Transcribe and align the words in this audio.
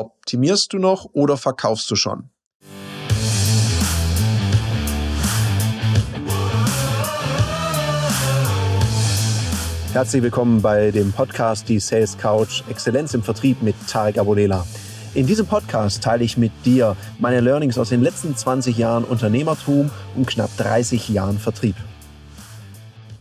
Optimierst 0.00 0.72
du 0.72 0.78
noch 0.78 1.10
oder 1.12 1.36
verkaufst 1.36 1.90
du 1.90 1.94
schon? 1.94 2.30
Herzlich 9.92 10.22
willkommen 10.22 10.62
bei 10.62 10.90
dem 10.90 11.12
Podcast 11.12 11.68
Die 11.68 11.78
Sales 11.78 12.16
Couch 12.16 12.62
Exzellenz 12.70 13.12
im 13.12 13.22
Vertrieb 13.22 13.60
mit 13.60 13.74
Tarek 13.88 14.16
Abodela. 14.16 14.66
In 15.12 15.26
diesem 15.26 15.46
Podcast 15.46 16.02
teile 16.02 16.24
ich 16.24 16.38
mit 16.38 16.52
dir 16.64 16.96
meine 17.18 17.40
Learnings 17.40 17.76
aus 17.76 17.90
den 17.90 18.00
letzten 18.00 18.34
20 18.34 18.78
Jahren 18.78 19.04
Unternehmertum 19.04 19.90
und 20.16 20.26
knapp 20.26 20.56
30 20.56 21.10
Jahren 21.10 21.38
Vertrieb. 21.38 21.76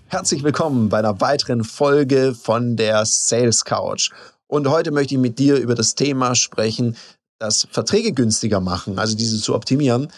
Herzlich 0.07 0.43
willkommen 0.43 0.87
bei 0.87 0.99
einer 0.99 1.19
weiteren 1.19 1.65
Folge 1.65 2.33
von 2.33 2.77
der 2.77 3.05
Sales 3.05 3.65
Couch. 3.65 4.11
Und 4.49 4.67
heute 4.67 4.91
möchte 4.91 5.13
ich 5.13 5.19
mit 5.19 5.37
dir 5.37 5.57
über 5.57 5.75
das 5.75 5.95
Thema 5.95 6.33
sprechen, 6.33 6.97
dass 7.39 7.67
Verträge 7.71 8.11
günstiger 8.13 8.59
machen, 8.59 8.97
also 8.97 9.15
diese 9.15 9.39
zu 9.39 9.53
optimieren, 9.53 10.11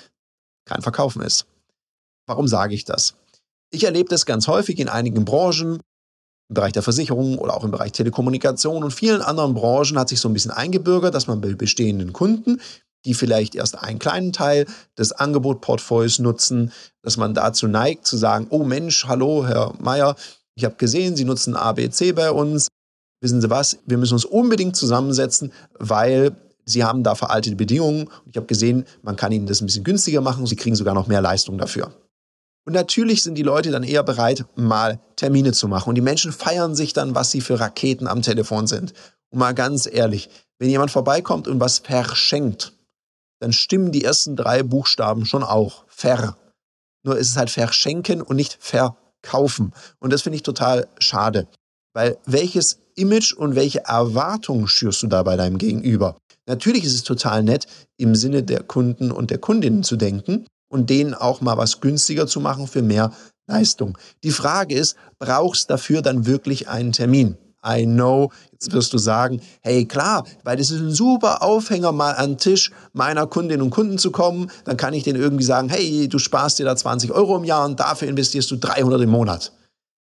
kein 0.66 0.82
Verkaufen 0.82 1.22
ist. 1.22 1.46
Warum 2.28 2.48
sage 2.48 2.74
ich 2.74 2.86
das? 2.86 3.16
Ich 3.72 3.84
erlebe 3.84 4.10
das 4.10 4.26
ganz 4.26 4.48
häufig 4.48 4.80
in 4.80 4.90
einigen 4.90 5.26
Branchen, 5.26 5.82
im 6.50 6.54
Bereich 6.54 6.72
der 6.72 6.82
Versicherung 6.82 7.38
oder 7.38 7.56
auch 7.56 7.64
im 7.64 7.72
Bereich 7.72 7.92
Telekommunikation 7.92 8.84
und 8.84 8.92
vielen 8.92 9.22
anderen 9.22 9.54
Branchen 9.54 10.00
hat 10.00 10.10
sich 10.10 10.20
so 10.20 10.30
ein 10.30 10.34
bisschen 10.34 10.52
eingebürgert, 10.52 11.14
dass 11.14 11.28
man 11.28 11.42
bei 11.42 11.54
bestehenden 11.54 12.14
Kunden, 12.14 12.62
die 13.06 13.14
vielleicht 13.14 13.56
erst 13.56 13.78
einen 13.78 14.00
kleinen 14.00 14.32
Teil 14.32 14.66
des 14.98 15.12
Angebotportfolios 15.12 16.20
nutzen, 16.20 16.72
dass 17.04 17.18
man 17.18 17.34
dazu 17.34 17.68
neigt 17.68 18.08
zu 18.08 18.16
sagen, 18.18 18.48
oh 18.50 18.64
Mensch, 18.64 19.06
hallo 19.06 19.46
Herr 19.46 19.74
Meier, 19.80 20.16
ich 20.56 20.66
habe 20.66 20.76
gesehen, 20.76 21.16
Sie 21.16 21.26
nutzen 21.26 21.56
ABC 21.56 22.14
bei 22.14 22.32
uns. 22.32 22.68
Wissen 23.22 23.40
Sie 23.40 23.50
was, 23.50 23.78
wir 23.86 23.98
müssen 23.98 24.16
uns 24.16 24.26
unbedingt 24.26 24.76
zusammensetzen, 24.76 25.52
weil 25.78 26.36
Sie 26.66 26.84
haben 26.84 27.04
da 27.04 27.16
veraltete 27.16 27.56
Bedingungen. 27.56 28.10
Ich 28.30 28.38
habe 28.38 28.48
gesehen, 28.48 28.86
man 29.04 29.16
kann 29.16 29.32
Ihnen 29.32 29.48
das 29.48 29.62
ein 29.62 29.66
bisschen 29.66 29.84
günstiger 29.84 30.22
machen. 30.22 30.46
Sie 30.46 30.56
kriegen 30.56 30.76
sogar 30.76 30.94
noch 30.94 31.08
mehr 31.08 31.22
Leistung 31.22 31.58
dafür. 31.58 31.94
Und 32.66 32.74
natürlich 32.74 33.24
sind 33.24 33.36
die 33.36 33.44
Leute 33.44 33.72
dann 33.72 33.84
eher 33.84 34.04
bereit, 34.04 34.46
mal 34.56 35.00
Termine 35.16 35.52
zu 35.52 35.68
machen. 35.68 35.90
Und 35.90 35.96
die 35.96 36.02
Menschen 36.02 36.32
feiern 36.32 36.76
sich 36.76 36.94
dann, 36.94 37.16
was 37.16 37.32
sie 37.32 37.42
für 37.42 37.60
Raketen 37.60 38.08
am 38.08 38.22
Telefon 38.22 38.68
sind. 38.68 38.94
Und 39.30 39.40
mal 39.40 39.54
ganz 39.54 39.88
ehrlich, 39.92 40.30
wenn 40.60 40.70
jemand 40.70 40.92
vorbeikommt 40.92 41.48
und 41.48 41.60
was 41.60 41.80
verschenkt, 41.80 42.74
dann 43.40 43.54
stimmen 43.54 43.92
die 43.92 44.04
ersten 44.04 44.36
drei 44.36 44.62
Buchstaben 44.62 45.26
schon 45.26 45.44
auch. 45.44 45.86
Ver. 45.88 46.38
Nur 47.04 47.18
ist 47.18 47.32
es 47.32 47.38
halt 47.38 47.50
verschenken 47.50 48.22
und 48.22 48.36
nicht 48.36 48.58
verkaufen. 48.60 49.74
Und 50.00 50.14
das 50.14 50.22
finde 50.22 50.36
ich 50.36 50.44
total 50.44 50.88
schade. 51.00 51.48
Weil 51.94 52.20
welches 52.26 52.78
Image 52.96 53.34
und 53.34 53.56
welche 53.56 53.86
Erwartungen 53.86 54.68
schürst 54.68 55.04
du 55.04 55.08
da 55.08 55.24
bei 55.24 55.36
deinem 55.36 55.58
Gegenüber? 55.58 56.18
Natürlich 56.48 56.84
ist 56.84 56.96
es 56.96 57.04
total 57.04 57.44
nett, 57.44 57.68
im 57.98 58.16
Sinne 58.16 58.44
der 58.44 58.64
Kunden 58.64 59.12
und 59.12 59.32
der 59.32 59.38
Kundinnen 59.38 59.84
zu 59.84 59.96
denken 59.96 60.46
und 60.70 60.90
denen 60.90 61.14
auch 61.14 61.42
mal 61.42 61.58
was 61.58 61.82
günstiger 61.82 62.28
zu 62.28 62.40
machen 62.40 62.68
für 62.68 62.82
mehr 62.82 63.12
Leistung. 63.48 63.98
Die 64.24 64.32
Frage 64.32 64.76
ist, 64.76 64.96
brauchst 65.20 65.70
dafür 65.70 66.02
dann 66.02 66.26
wirklich 66.26 66.68
einen 66.68 66.92
Termin? 66.92 67.38
I 67.64 67.86
know, 67.86 68.32
jetzt 68.52 68.72
wirst 68.72 68.92
du 68.92 68.98
sagen, 68.98 69.40
hey 69.62 69.86
klar, 69.86 70.26
weil 70.44 70.58
das 70.58 70.72
ist 70.72 70.80
ein 70.80 70.92
super 70.92 71.44
Aufhänger, 71.44 71.92
mal 71.92 72.14
an 72.14 72.32
den 72.32 72.38
Tisch 72.40 72.72
meiner 72.94 73.28
Kundinnen 73.28 73.62
und 73.62 73.70
Kunden 73.70 74.00
zu 74.00 74.12
kommen. 74.12 74.50
Dann 74.66 74.78
kann 74.78 74.96
ich 74.96 75.04
denen 75.04 75.22
irgendwie 75.22 75.44
sagen, 75.44 75.70
hey, 75.70 76.08
du 76.08 76.18
sparst 76.18 76.58
dir 76.58 76.66
da 76.66 76.76
20 76.76 77.12
Euro 77.12 77.38
im 77.38 77.44
Jahr 77.44 77.66
und 77.66 77.80
dafür 77.80 78.08
investierst 78.08 78.50
du 78.50 78.56
300 78.56 79.02
im 79.02 79.10
Monat. 79.10 79.52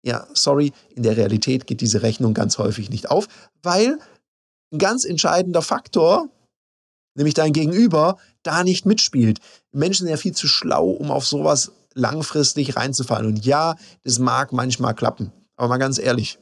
Ja, 0.02 0.26
sorry, 0.32 0.72
in 0.94 1.02
der 1.02 1.16
Realität 1.16 1.66
geht 1.66 1.80
diese 1.80 2.02
Rechnung 2.02 2.32
ganz 2.32 2.58
häufig 2.58 2.90
nicht 2.90 3.10
auf, 3.10 3.28
weil 3.62 3.98
ein 4.72 4.78
ganz 4.78 5.04
entscheidender 5.04 5.62
Faktor, 5.62 6.28
nämlich 7.16 7.34
dein 7.34 7.52
Gegenüber, 7.52 8.18
da 8.42 8.64
nicht 8.64 8.86
mitspielt. 8.86 9.40
Menschen 9.72 10.04
sind 10.04 10.10
ja 10.10 10.16
viel 10.16 10.34
zu 10.34 10.48
schlau, 10.48 10.90
um 10.90 11.10
auf 11.10 11.26
sowas 11.26 11.72
langfristig 11.94 12.76
reinzufallen. 12.76 13.26
Und 13.26 13.44
ja, 13.44 13.76
das 14.04 14.18
mag 14.18 14.52
manchmal 14.52 14.94
klappen. 14.94 15.32
Aber 15.56 15.68
mal 15.68 15.78
ganz 15.78 15.98
ehrlich, 15.98 16.38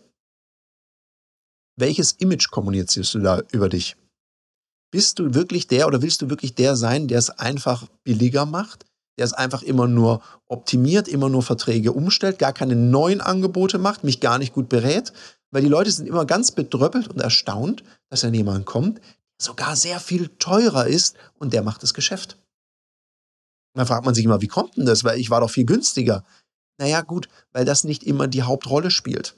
welches 1.76 2.12
Image 2.12 2.50
kommunizierst 2.50 3.14
du 3.14 3.20
da 3.20 3.42
über 3.50 3.68
dich? 3.68 3.96
Bist 4.90 5.18
du 5.18 5.34
wirklich 5.34 5.66
der 5.66 5.86
oder 5.86 6.02
willst 6.02 6.22
du 6.22 6.30
wirklich 6.30 6.54
der 6.54 6.76
sein, 6.76 7.08
der 7.08 7.18
es 7.18 7.30
einfach 7.30 7.86
billiger 8.04 8.46
macht? 8.46 8.84
Der 9.18 9.24
es 9.24 9.32
einfach 9.32 9.62
immer 9.62 9.88
nur 9.88 10.22
optimiert, 10.46 11.08
immer 11.08 11.28
nur 11.28 11.42
Verträge 11.42 11.92
umstellt, 11.92 12.38
gar 12.38 12.52
keine 12.52 12.76
neuen 12.76 13.20
Angebote 13.20 13.78
macht, 13.78 14.04
mich 14.04 14.20
gar 14.20 14.38
nicht 14.38 14.52
gut 14.52 14.68
berät? 14.68 15.12
Weil 15.50 15.62
die 15.62 15.68
Leute 15.68 15.90
sind 15.90 16.06
immer 16.06 16.24
ganz 16.24 16.52
bedröppelt 16.52 17.08
und 17.08 17.20
erstaunt, 17.20 17.82
dass 18.10 18.20
dann 18.20 18.34
jemand 18.34 18.64
kommt, 18.64 19.00
sogar 19.40 19.76
sehr 19.76 20.00
viel 20.00 20.28
teurer 20.38 20.86
ist 20.86 21.16
und 21.38 21.52
der 21.52 21.62
macht 21.62 21.82
das 21.82 21.94
Geschäft. 21.94 22.38
Und 23.74 23.80
dann 23.80 23.86
fragt 23.86 24.04
man 24.04 24.14
sich 24.14 24.24
immer, 24.24 24.40
wie 24.40 24.48
kommt 24.48 24.76
denn 24.76 24.86
das? 24.86 25.04
Weil 25.04 25.18
ich 25.18 25.30
war 25.30 25.40
doch 25.40 25.50
viel 25.50 25.66
günstiger. 25.66 26.24
Naja, 26.78 27.00
gut, 27.00 27.28
weil 27.52 27.64
das 27.64 27.84
nicht 27.84 28.04
immer 28.04 28.28
die 28.28 28.42
Hauptrolle 28.42 28.90
spielt. 28.90 29.36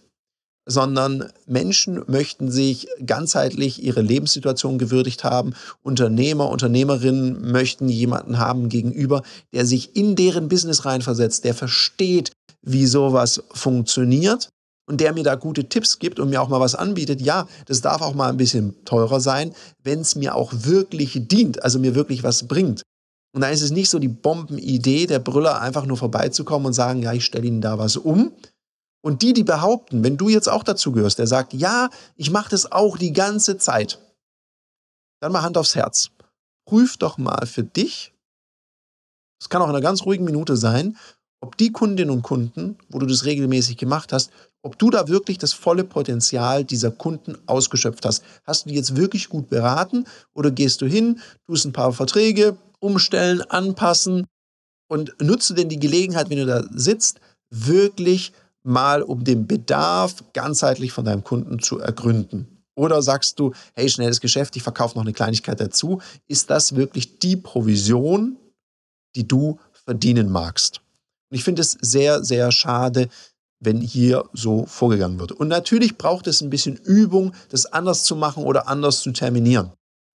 Sondern 0.67 1.31
Menschen 1.47 2.03
möchten 2.07 2.51
sich 2.51 2.89
ganzheitlich 3.05 3.83
ihre 3.83 4.03
Lebenssituation 4.03 4.79
gewürdigt 4.79 5.25
haben. 5.25 5.55
Unternehmer, 5.83 6.49
Unternehmerinnen 6.51 7.51
möchten 7.51 7.89
jemanden 7.89 8.39
haben 8.39 8.69
gegenüber, 8.69 9.23
der 9.53 9.67
sich 9.67 9.97
in 9.97 10.17
deren 10.17 10.49
Business 10.49 10.85
reinversetzt, 10.85 11.45
der 11.45 11.55
versteht, 11.55 12.33
wie 12.63 12.87
sowas 12.87 13.43
funktioniert 13.53 14.51
und 14.91 15.01
der 15.01 15.15
mir 15.15 15.23
da 15.23 15.37
gute 15.37 15.69
Tipps 15.69 15.99
gibt 15.99 16.19
und 16.19 16.31
mir 16.31 16.43
auch 16.43 16.49
mal 16.49 16.61
was 16.61 16.75
anbietet, 16.75 17.21
ja, 17.21 17.47
das 17.67 17.81
darf 17.81 18.03
auch 18.03 18.15
mal 18.15 18.29
ein 18.29 18.37
bisschen 18.37 18.75
teurer 18.85 19.21
sein, 19.21 19.55
wenn 19.85 20.01
es 20.01 20.17
mir 20.17 20.35
auch 20.35 20.53
wirklich 20.53 21.29
dient, 21.29 21.63
also 21.63 21.79
mir 21.79 21.95
wirklich 21.95 22.23
was 22.23 22.49
bringt. 22.49 22.83
Und 23.33 23.43
dann 23.43 23.53
ist 23.53 23.63
es 23.63 23.71
nicht 23.71 23.89
so 23.89 24.01
die 24.01 24.09
Bombenidee 24.09 25.07
der 25.07 25.21
Brüller, 25.21 25.61
einfach 25.61 25.87
nur 25.87 25.97
vorbeizukommen 25.97 26.67
und 26.67 26.73
sagen, 26.73 27.03
ja, 27.03 27.13
ich 27.13 27.25
stelle 27.25 27.47
Ihnen 27.47 27.61
da 27.61 27.79
was 27.79 27.97
um. 27.97 28.33
Und 29.03 29.23
die, 29.23 29.33
die 29.33 29.45
behaupten, 29.45 30.05
wenn 30.05 30.17
du 30.17 30.29
jetzt 30.29 30.49
auch 30.49 30.63
dazu 30.63 30.93
gehörst, 30.93 31.19
der 31.19 31.27
sagt, 31.27 31.55
ja, 31.55 31.89
ich 32.17 32.31
mache 32.31 32.51
das 32.51 32.71
auch 32.71 32.99
die 32.99 33.13
ganze 33.13 33.57
Zeit, 33.57 33.99
dann 35.21 35.33
mal 35.33 35.43
Hand 35.43 35.57
aufs 35.57 35.75
Herz. 35.75 36.11
Prüf 36.67 36.97
doch 36.97 37.19
mal 37.19 37.47
für 37.47 37.65
dich, 37.65 38.13
das 39.41 39.49
kann 39.49 39.63
auch 39.63 39.69
in 39.69 39.75
einer 39.75 39.81
ganz 39.81 40.05
ruhigen 40.05 40.25
Minute 40.25 40.57
sein, 40.57 40.97
ob 41.41 41.57
die 41.57 41.73
Kundinnen 41.73 42.11
und 42.11 42.23
Kunden, 42.23 42.77
wo 42.91 42.99
du 42.99 43.07
das 43.07 43.25
regelmäßig 43.25 43.79
gemacht 43.79 44.13
hast, 44.13 44.31
ob 44.63 44.79
du 44.79 44.91
da 44.91 45.09
wirklich 45.09 45.39
das 45.39 45.55
volle 45.55 45.85
Potenzial 45.85 46.65
dieser 46.65 46.91
Kunden 46.91 47.39
ausgeschöpft 47.47 48.05
hast. 48.05 48.23
Hast 48.45 48.65
du 48.65 48.69
die 48.69 48.75
jetzt 48.75 48.97
wirklich 48.97 49.31
gut 49.31 49.49
beraten 49.49 50.05
oder 50.35 50.51
gehst 50.51 50.83
du 50.83 50.87
hin, 50.87 51.21
tust 51.47 51.65
ein 51.65 51.73
paar 51.73 51.93
Verträge 51.93 52.59
umstellen, 52.79 53.41
anpassen 53.43 54.27
und 54.89 55.15
nutze 55.21 55.55
denn 55.55 55.71
die 55.71 55.79
Gelegenheit, 55.79 56.29
wenn 56.29 56.39
du 56.39 56.47
da 56.47 56.63
sitzt, 56.73 57.21
wirklich 57.51 58.33
mal 58.63 59.03
um 59.03 59.25
den 59.25 59.47
Bedarf 59.47 60.25
ganzheitlich 60.33 60.93
von 60.93 61.05
deinem 61.05 61.25
Kunden 61.25 61.61
zu 61.61 61.79
ergründen. 61.79 62.65
Oder 62.75 63.03
sagst 63.03 63.39
du, 63.39 63.53
hey, 63.75 63.89
schnelles 63.89 64.21
Geschäft, 64.21 64.57
ich 64.57 64.63
verkaufe 64.63 64.97
noch 64.97 65.03
eine 65.03 65.13
Kleinigkeit 65.13 65.61
dazu. 65.61 66.01
Ist 66.29 66.51
das 66.51 66.77
wirklich 66.77 67.19
die 67.19 67.37
Provision, 67.37 68.37
die 69.17 69.27
du 69.27 69.59
verdienen 69.73 70.31
magst? 70.31 70.81
Und 71.31 71.37
ich 71.37 71.45
finde 71.45 71.63
es 71.63 71.77
sehr, 71.81 72.25
sehr 72.25 72.53
schade, 72.53 73.09
wenn 73.61 73.81
hier 73.81 74.25
so 74.33 74.67
vorgegangen 74.67 75.19
wird. 75.21 75.33
Und 75.33 75.49
natürlich 75.49 75.99
braucht 75.99 76.27
es 76.27 76.41
ein 76.41 76.51
bisschen 76.51 76.77
Übung, 76.77 77.35
das 77.51 77.67
anders 77.67 78.05
zu 78.05 78.17
machen 78.17 78.45
oder 78.45 78.69
anders 78.69 79.01
zu 79.01 79.13
terminieren. 79.13 79.73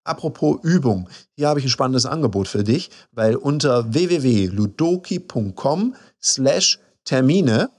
Apropos 0.05 0.59
Übung, 0.63 1.09
hier 1.37 1.49
habe 1.49 1.59
ich 1.61 1.67
ein 1.67 1.71
spannendes 1.71 2.07
Angebot 2.07 2.49
für 2.49 2.65
dich, 2.65 2.91
weil 3.13 3.37
unter 3.37 3.93
www.ludoki.com 3.93 5.95
slash 6.21 6.81
Termine 7.05 7.71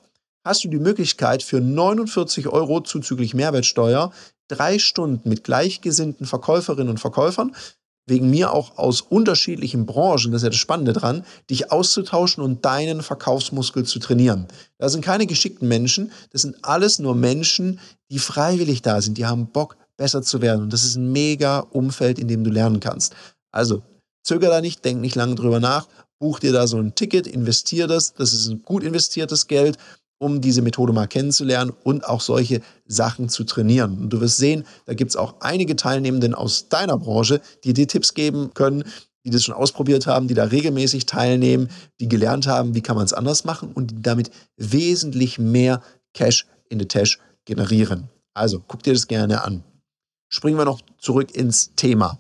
hast 0.43 0.63
du 0.63 0.69
die 0.69 0.79
Möglichkeit 0.79 1.43
für 1.43 1.61
49 1.61 2.47
Euro 2.47 2.81
zuzüglich 2.81 3.33
Mehrwertsteuer 3.33 4.11
drei 4.47 4.77
Stunden 4.79 5.29
mit 5.29 5.43
gleichgesinnten 5.43 6.25
Verkäuferinnen 6.25 6.89
und 6.89 6.99
Verkäufern 6.99 7.55
wegen 8.05 8.29
mir 8.29 8.51
auch 8.51 8.77
aus 8.77 9.01
unterschiedlichen 9.01 9.85
Branchen, 9.85 10.31
das 10.31 10.41
ist 10.41 10.43
ja 10.43 10.49
das 10.49 10.57
Spannende 10.57 10.93
dran, 10.93 11.23
dich 11.49 11.71
auszutauschen 11.71 12.43
und 12.43 12.65
deinen 12.65 13.01
Verkaufsmuskel 13.01 13.85
zu 13.85 13.99
trainieren. 13.99 14.47
Das 14.77 14.91
sind 14.91 15.05
keine 15.05 15.25
geschickten 15.25 15.67
Menschen, 15.67 16.11
das 16.31 16.41
sind 16.41 16.57
alles 16.63 16.99
nur 16.99 17.15
Menschen, 17.15 17.79
die 18.11 18.19
freiwillig 18.19 18.81
da 18.81 19.01
sind, 19.01 19.17
die 19.17 19.25
haben 19.25 19.47
Bock, 19.47 19.77
besser 19.95 20.21
zu 20.21 20.41
werden. 20.41 20.63
Und 20.63 20.73
das 20.73 20.83
ist 20.83 20.95
ein 20.95 21.11
mega 21.11 21.59
Umfeld, 21.59 22.19
in 22.19 22.27
dem 22.27 22.43
du 22.43 22.49
lernen 22.49 22.79
kannst. 22.79 23.15
Also, 23.51 23.83
zöger 24.23 24.49
da 24.49 24.59
nicht, 24.59 24.83
denk 24.83 24.99
nicht 24.99 25.15
lange 25.15 25.35
drüber 25.35 25.59
nach, 25.59 25.87
buch 26.19 26.39
dir 26.39 26.51
da 26.51 26.67
so 26.67 26.77
ein 26.77 26.95
Ticket, 26.95 27.27
investier 27.27 27.87
das, 27.87 28.13
das 28.13 28.33
ist 28.33 28.47
ein 28.47 28.63
gut 28.63 28.83
investiertes 28.83 29.47
Geld 29.47 29.77
um 30.17 30.41
diese 30.41 30.61
Methode 30.61 30.93
mal 30.93 31.07
kennenzulernen 31.07 31.71
und 31.83 32.05
auch 32.05 32.21
solche 32.21 32.61
Sachen 32.85 33.29
zu 33.29 33.43
trainieren. 33.43 33.97
Und 33.97 34.09
du 34.11 34.21
wirst 34.21 34.37
sehen, 34.37 34.65
da 34.85 34.93
gibt 34.93 35.11
es 35.11 35.17
auch 35.17 35.35
einige 35.41 35.75
Teilnehmenden 35.75 36.33
aus 36.33 36.69
deiner 36.69 36.97
Branche, 36.97 37.41
die 37.63 37.73
dir 37.73 37.87
Tipps 37.87 38.13
geben 38.13 38.53
können, 38.53 38.83
die 39.25 39.29
das 39.29 39.43
schon 39.43 39.55
ausprobiert 39.55 40.07
haben, 40.07 40.27
die 40.27 40.33
da 40.33 40.45
regelmäßig 40.45 41.05
teilnehmen, 41.05 41.69
die 41.99 42.09
gelernt 42.09 42.47
haben, 42.47 42.75
wie 42.75 42.81
kann 42.81 42.95
man 42.95 43.05
es 43.05 43.13
anders 43.13 43.45
machen 43.45 43.71
und 43.73 43.91
die 43.91 44.01
damit 44.01 44.31
wesentlich 44.57 45.39
mehr 45.39 45.81
Cash 46.13 46.45
in 46.69 46.79
the 46.79 46.85
Tash 46.85 47.19
generieren. 47.45 48.09
Also 48.33 48.61
guck 48.67 48.83
dir 48.83 48.93
das 48.93 49.07
gerne 49.07 49.43
an. 49.43 49.63
Springen 50.29 50.57
wir 50.57 50.65
noch 50.65 50.81
zurück 50.97 51.35
ins 51.35 51.75
Thema. 51.75 52.19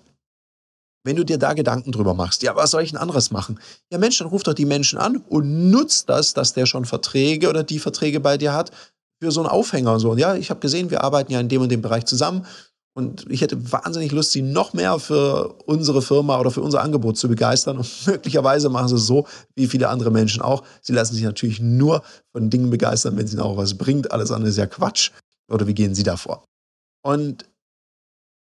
Wenn 1.03 1.15
du 1.15 1.23
dir 1.23 1.37
da 1.37 1.53
Gedanken 1.53 1.91
drüber 1.91 2.13
machst, 2.13 2.43
ja, 2.43 2.55
was 2.55 2.71
soll 2.71 2.83
ich 2.83 2.91
denn 2.91 2.99
anderes 2.99 3.31
machen? 3.31 3.59
Ja, 3.91 3.97
Mensch, 3.97 4.17
dann 4.17 4.27
ruf 4.27 4.43
doch 4.43 4.53
die 4.53 4.65
Menschen 4.65 4.99
an 4.99 5.17
und 5.17 5.69
nutzt 5.69 6.09
das, 6.09 6.33
dass 6.33 6.53
der 6.53 6.65
schon 6.65 6.85
Verträge 6.85 7.49
oder 7.49 7.63
die 7.63 7.79
Verträge 7.79 8.19
bei 8.19 8.37
dir 8.37 8.53
hat, 8.53 8.71
für 9.21 9.31
so 9.31 9.41
einen 9.41 9.49
Aufhänger. 9.49 9.99
So, 9.99 10.15
ja, 10.15 10.35
ich 10.35 10.49
habe 10.49 10.59
gesehen, 10.59 10.89
wir 10.89 11.03
arbeiten 11.03 11.31
ja 11.31 11.39
in 11.39 11.49
dem 11.49 11.61
und 11.61 11.69
dem 11.69 11.81
Bereich 11.81 12.05
zusammen 12.05 12.45
und 12.95 13.25
ich 13.29 13.41
hätte 13.41 13.71
wahnsinnig 13.71 14.11
Lust, 14.11 14.31
sie 14.31 14.43
noch 14.43 14.73
mehr 14.73 14.99
für 14.99 15.55
unsere 15.65 16.03
Firma 16.03 16.39
oder 16.39 16.51
für 16.51 16.61
unser 16.61 16.81
Angebot 16.81 17.17
zu 17.17 17.27
begeistern. 17.27 17.77
Und 17.77 17.89
möglicherweise 18.07 18.69
machen 18.69 18.87
sie 18.87 18.95
es 18.95 19.07
so, 19.07 19.27
wie 19.55 19.67
viele 19.67 19.89
andere 19.89 20.11
Menschen 20.11 20.41
auch. 20.41 20.63
Sie 20.81 20.93
lassen 20.93 21.15
sich 21.15 21.23
natürlich 21.23 21.59
nur 21.59 22.03
von 22.31 22.51
Dingen 22.51 22.69
begeistern, 22.69 23.17
wenn 23.17 23.25
es 23.25 23.33
ihnen 23.33 23.41
auch 23.41 23.57
was 23.57 23.77
bringt. 23.77 24.11
Alles 24.11 24.31
andere 24.31 24.49
ist 24.49 24.57
ja 24.57 24.67
Quatsch. 24.67 25.11
Oder 25.51 25.65
wie 25.65 25.73
gehen 25.73 25.95
sie 25.95 26.03
davor? 26.03 26.45
Und 27.03 27.45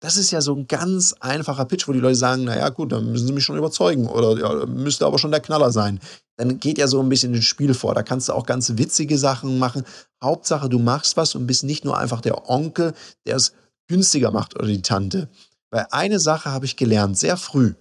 das 0.00 0.16
ist 0.16 0.30
ja 0.30 0.40
so 0.40 0.54
ein 0.54 0.68
ganz 0.68 1.14
einfacher 1.20 1.64
Pitch, 1.64 1.88
wo 1.88 1.92
die 1.92 1.98
Leute 1.98 2.14
sagen, 2.14 2.44
naja 2.44 2.68
gut, 2.68 2.92
dann 2.92 3.10
müssen 3.10 3.26
sie 3.26 3.32
mich 3.32 3.44
schon 3.44 3.58
überzeugen 3.58 4.06
oder 4.06 4.38
ja, 4.38 4.66
müsste 4.66 5.06
aber 5.06 5.18
schon 5.18 5.32
der 5.32 5.40
Knaller 5.40 5.72
sein. 5.72 5.98
Dann 6.36 6.60
geht 6.60 6.78
ja 6.78 6.86
so 6.86 7.00
ein 7.00 7.08
bisschen 7.08 7.34
ins 7.34 7.46
Spiel 7.46 7.74
vor. 7.74 7.94
Da 7.94 8.04
kannst 8.04 8.28
du 8.28 8.32
auch 8.32 8.46
ganz 8.46 8.76
witzige 8.76 9.18
Sachen 9.18 9.58
machen. 9.58 9.84
Hauptsache, 10.22 10.68
du 10.68 10.78
machst 10.78 11.16
was 11.16 11.34
und 11.34 11.48
bist 11.48 11.64
nicht 11.64 11.84
nur 11.84 11.98
einfach 11.98 12.20
der 12.20 12.48
Onkel, 12.48 12.94
der 13.26 13.36
es 13.36 13.54
günstiger 13.88 14.30
macht 14.30 14.54
oder 14.54 14.66
die 14.66 14.82
Tante. 14.82 15.28
Weil 15.70 15.86
eine 15.90 16.20
Sache 16.20 16.52
habe 16.52 16.64
ich 16.64 16.76
gelernt, 16.76 17.18
sehr 17.18 17.36
früh. 17.36 17.74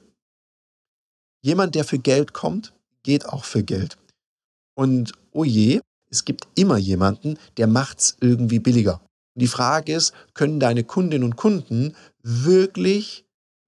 Jemand, 1.43 1.75
der 1.75 1.83
für 1.83 1.99
Geld 1.99 2.33
kommt, 2.33 2.73
geht 3.03 3.27
auch 3.27 3.45
für 3.45 3.63
Geld. 3.63 3.97
Und 4.75 5.13
oh 5.31 5.43
je, 5.43 5.81
es 6.09 6.25
gibt 6.25 6.47
immer 6.55 6.77
jemanden, 6.77 7.37
der 7.57 7.67
es 7.95 8.17
irgendwie 8.19 8.59
billiger. 8.59 9.01
Die 9.39 9.47
Frage 9.47 9.93
ist, 9.93 10.13
können 10.33 10.59
deine 10.59 10.83
Kundinnen 10.83 11.23
und 11.23 11.35
Kunden 11.35 11.95
wirklich 12.23 13.25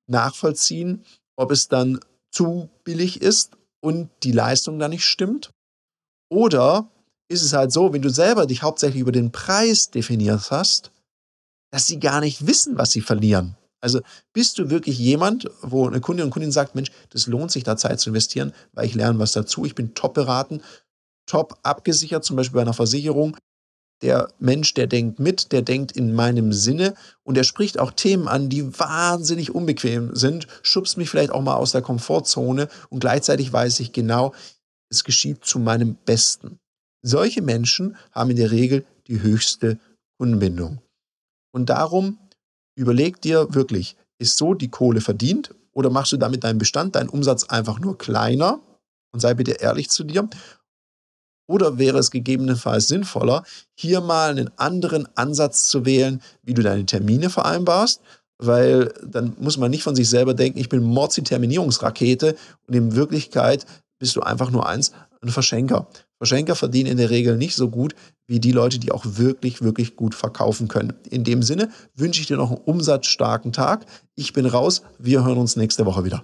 nachvollziehen, 0.08 1.04
ob 1.36 1.52
es 1.52 1.68
dann 1.68 2.00
zu 2.32 2.70
billig 2.84 3.22
ist 3.22 3.56
und 3.82 4.10
die 4.24 4.32
Leistung 4.32 4.80
dann 4.80 4.92
nicht 4.92 5.06
stimmt? 5.06 5.52
Oder 6.30 6.90
ist 7.28 7.44
es 7.44 7.54
halt 7.54 7.72
so, 7.72 7.94
wenn 7.94 8.02
du 8.02 8.10
selber 8.10 8.46
dich 8.48 8.64
hauptsächlich 8.64 9.02
über 9.02 9.12
den 9.12 9.32
Preis 9.32 9.92
definiert 9.92 10.50
hast, 10.52 10.92
dass 11.72 11.86
sie 11.86 12.00
gar 12.00 12.20
nicht 12.20 12.48
wissen, 12.48 12.78
was 12.78 12.92
sie 12.92 13.02
verlieren. 13.02 13.56
Also 13.82 14.02
bist 14.34 14.58
du 14.58 14.70
wirklich 14.70 14.98
jemand, 14.98 15.50
wo 15.62 15.88
eine 15.88 16.02
Kundin 16.02 16.26
und 16.26 16.32
Kundin 16.32 16.52
sagt, 16.52 16.76
Mensch, 16.76 16.92
das 17.12 17.28
lohnt 17.28 17.52
sich 17.52 17.64
da 17.64 17.78
Zeit 17.78 18.00
zu 18.00 18.10
investieren, 18.10 18.54
weil 18.74 18.86
ich 18.86 18.96
lerne 18.96 19.20
was 19.20 19.32
dazu, 19.32 19.66
ich 19.66 19.76
bin 19.76 19.94
top 19.94 20.16
beraten, 20.16 20.62
top 21.26 21.58
abgesichert, 21.64 22.26
zum 22.26 22.36
Beispiel 22.36 22.56
bei 22.56 22.62
einer 22.62 22.74
Versicherung 22.74 23.38
der 24.02 24.30
Mensch, 24.40 24.74
der 24.74 24.88
denkt 24.88 25.20
mit, 25.20 25.52
der 25.52 25.62
denkt 25.62 25.92
in 25.92 26.14
meinem 26.14 26.54
Sinne 26.54 26.94
und 27.24 27.36
der 27.36 27.44
spricht 27.44 27.80
auch 27.80 27.92
Themen 27.92 28.28
an, 28.28 28.50
die 28.50 28.80
wahnsinnig 28.80 29.54
unbequem 29.54 30.16
sind, 30.16 30.48
schubst 30.62 30.98
mich 30.98 31.10
vielleicht 31.10 31.32
auch 31.32 31.42
mal 31.42 31.56
aus 31.56 31.72
der 31.72 31.82
Komfortzone 31.82 32.70
und 32.90 33.00
gleichzeitig 33.00 33.52
weiß 33.52 33.80
ich 33.82 33.92
genau, 33.92 34.34
es 34.90 35.04
geschieht 35.04 35.44
zu 35.44 35.60
meinem 35.60 35.96
Besten. 36.06 36.60
Solche 37.02 37.42
Menschen 37.42 37.96
haben 38.12 38.32
in 38.32 38.38
der 38.38 38.52
Regel 38.52 38.86
die 39.08 39.22
höchste 39.22 39.80
Unbindung. 40.18 40.82
Und 41.52 41.70
darum 41.70 42.18
überleg 42.76 43.22
dir 43.22 43.54
wirklich, 43.54 43.96
ist 44.18 44.38
so 44.38 44.54
die 44.54 44.70
Kohle 44.70 45.02
verdient 45.02 45.54
oder 45.72 45.90
machst 45.90 46.12
du 46.12 46.18
damit 46.18 46.44
deinen 46.44 46.60
Bestand, 46.60 46.96
deinen 46.96 47.10
Umsatz 47.10 47.46
einfach 47.46 47.80
nur 47.80 47.98
kleiner? 47.98 48.60
Und 49.12 49.22
sei 49.22 49.34
bitte 49.34 49.54
ehrlich 49.54 49.90
zu 49.90 50.04
dir. 50.04 50.30
Oder 51.50 51.80
wäre 51.80 51.98
es 51.98 52.12
gegebenenfalls 52.12 52.88
sinnvoller, 52.88 53.44
hier 53.74 54.02
mal 54.02 54.30
einen 54.30 54.52
anderen 54.58 55.08
Ansatz 55.16 55.68
zu 55.68 55.84
wählen, 55.84 56.22
wie 56.44 56.54
du 56.54 56.62
deine 56.62 56.86
Termine 56.86 57.32
vereinbarst? 57.32 58.02
Weil 58.38 58.94
dann 59.04 59.36
muss 59.40 59.58
man 59.58 59.72
nicht 59.72 59.82
von 59.82 59.96
sich 59.96 60.08
selber 60.08 60.36
denken, 60.36 60.60
ich 60.60 60.70
bin 60.70 60.84
Mords 60.84 61.16
Terminierungsrakete 61.16 62.36
und 62.68 62.76
in 62.76 62.96
Wirklichkeit 62.96 63.66
bist 63.98 64.16
du 64.16 64.22
einfach 64.22 64.52
nur 64.52 64.70
eins, 64.70 64.92
ein 65.22 65.30
Verschenker. 65.30 65.88
Verschenker 66.20 66.56
verdienen 66.56 66.92
in 66.92 66.98
der 66.98 67.10
Regel 67.10 67.36
nicht 67.36 67.56
so 67.56 67.68
gut 67.70 67.96
wie 68.28 68.40
die 68.40 68.52
Leute, 68.52 68.78
die 68.78 68.92
auch 68.92 69.04
wirklich, 69.06 69.64
wirklich 69.64 69.96
gut 69.96 70.14
verkaufen 70.14 70.68
können. 70.68 70.94
In 71.10 71.24
dem 71.24 71.42
Sinne 71.42 71.70
wünsche 71.96 72.22
ich 72.22 72.28
dir 72.28 72.38
noch 72.38 72.52
einen 72.52 72.62
umsatzstarken 72.64 73.52
Tag. 73.54 73.88
Ich 74.16 74.34
bin 74.34 74.46
raus. 74.46 74.84
Wir 75.00 75.26
hören 75.26 75.40
uns 75.40 75.56
nächste 75.56 75.88
Woche 75.88 76.06
wieder. 76.06 76.24